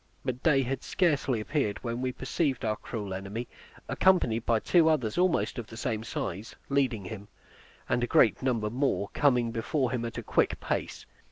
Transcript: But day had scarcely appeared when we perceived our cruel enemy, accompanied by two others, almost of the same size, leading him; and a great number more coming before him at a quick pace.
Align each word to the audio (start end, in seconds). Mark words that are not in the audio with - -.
But 0.25 0.41
day 0.41 0.63
had 0.63 0.81
scarcely 0.81 1.39
appeared 1.41 1.83
when 1.83 2.01
we 2.01 2.11
perceived 2.11 2.65
our 2.65 2.75
cruel 2.75 3.13
enemy, 3.13 3.47
accompanied 3.87 4.47
by 4.47 4.59
two 4.59 4.89
others, 4.89 5.15
almost 5.15 5.59
of 5.59 5.67
the 5.67 5.77
same 5.77 6.03
size, 6.03 6.55
leading 6.69 7.05
him; 7.05 7.27
and 7.87 8.03
a 8.03 8.07
great 8.07 8.41
number 8.41 8.71
more 8.71 9.09
coming 9.09 9.51
before 9.51 9.91
him 9.91 10.03
at 10.03 10.17
a 10.17 10.23
quick 10.23 10.59
pace. 10.59 11.05